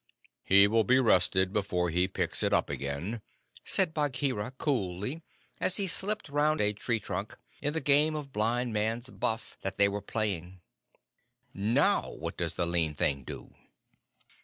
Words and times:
"He 0.43 0.67
will 0.67 0.83
be 0.83 0.97
rested 0.99 1.53
before 1.53 1.91
he 1.91 2.07
picks 2.07 2.41
it 2.41 2.53
up 2.53 2.71
again," 2.71 3.21
said 3.63 3.93
Bagheera 3.93 4.49
coolly, 4.57 5.21
as 5.59 5.77
he 5.77 5.85
slipped 5.85 6.27
round 6.27 6.59
a 6.59 6.73
tree 6.73 6.99
trunk, 6.99 7.37
in 7.61 7.73
the 7.73 7.81
game 7.81 8.15
of 8.15 8.33
blindman's 8.33 9.11
buff 9.11 9.59
that 9.61 9.77
they 9.77 9.87
were 9.87 10.01
playing. 10.01 10.61
"Now, 11.53 12.09
what 12.13 12.35
does 12.35 12.55
the 12.55 12.65
lean 12.65 12.95
thing 12.95 13.23
do?" 13.25 13.53